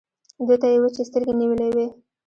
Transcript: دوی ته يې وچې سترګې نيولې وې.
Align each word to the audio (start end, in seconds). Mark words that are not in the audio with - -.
دوی 0.45 0.57
ته 0.61 0.67
يې 0.71 0.77
وچې 0.81 1.03
سترګې 1.09 1.33
نيولې 1.39 1.69
وې. 1.75 1.87